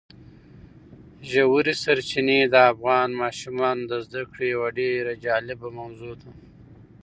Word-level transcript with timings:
ژورې 1.29 1.73
سرچینې 1.83 2.39
د 2.53 2.55
افغان 2.71 3.09
ماشومانو 3.21 3.83
د 3.91 3.93
زده 4.05 4.23
کړې 4.31 4.45
یوه 4.55 4.69
ډېره 4.79 5.13
جالبه 5.25 5.69
موضوع 5.79 6.13
ده. 6.21 6.31